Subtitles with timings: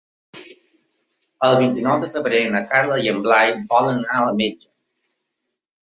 [1.49, 4.71] El vint-i-nou de febrer na Carla i en Blai volen anar al metge.